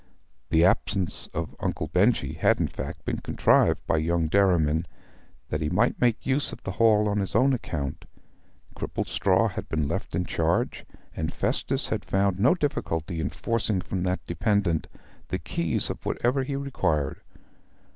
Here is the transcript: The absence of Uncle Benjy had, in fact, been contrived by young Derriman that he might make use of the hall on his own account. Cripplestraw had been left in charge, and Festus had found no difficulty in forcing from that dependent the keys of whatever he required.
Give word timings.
The 0.49 0.65
absence 0.65 1.29
of 1.31 1.55
Uncle 1.59 1.85
Benjy 1.87 2.33
had, 2.33 2.59
in 2.59 2.67
fact, 2.67 3.05
been 3.05 3.19
contrived 3.19 3.85
by 3.85 3.97
young 3.97 4.25
Derriman 4.29 4.87
that 5.49 5.61
he 5.61 5.69
might 5.69 6.01
make 6.01 6.25
use 6.25 6.51
of 6.51 6.63
the 6.63 6.71
hall 6.81 7.07
on 7.07 7.19
his 7.19 7.35
own 7.35 7.53
account. 7.53 8.05
Cripplestraw 8.75 9.49
had 9.51 9.69
been 9.69 9.87
left 9.87 10.15
in 10.15 10.25
charge, 10.25 10.85
and 11.15 11.31
Festus 11.31 11.89
had 11.89 12.03
found 12.03 12.39
no 12.39 12.55
difficulty 12.55 13.19
in 13.19 13.29
forcing 13.29 13.79
from 13.79 14.01
that 14.01 14.25
dependent 14.25 14.87
the 15.27 15.37
keys 15.37 15.91
of 15.91 16.03
whatever 16.03 16.41
he 16.41 16.55
required. 16.55 17.21